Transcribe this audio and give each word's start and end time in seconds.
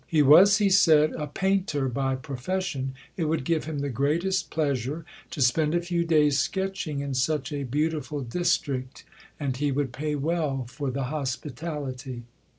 He 0.07 0.23
was, 0.23 0.57
he 0.57 0.71
said, 0.71 1.11
a 1.11 1.27
painter 1.27 1.87
by 1.87 2.15
profession; 2.15 2.95
it 3.17 3.25
would 3.25 3.45
give 3.45 3.65
him 3.65 3.77
the 3.81 3.89
greatest 3.91 4.49
pleasure 4.49 5.05
to 5.29 5.41
spend 5.43 5.75
a 5.75 5.79
few 5.79 6.05
days 6.05 6.39
sketching 6.39 7.01
in 7.01 7.13
such 7.13 7.51
a 7.53 7.61
beautiful 7.65 8.21
district; 8.21 9.03
and 9.39 9.55
he 9.55 9.71
would 9.71 9.93
pay 9.93 10.15
well 10.15 10.65
for 10.67 10.89
the 10.89 11.03
hospitality. 11.03 12.23